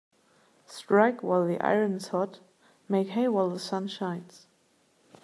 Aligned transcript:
Strike 0.65 1.21
while 1.21 1.45
the 1.45 1.59
iron 1.63 1.93
is 1.97 2.07
hot 2.07 2.39
Make 2.89 3.09
hay 3.09 3.27
while 3.27 3.51
the 3.51 3.59
sun 3.59 3.87
shines. 3.87 4.47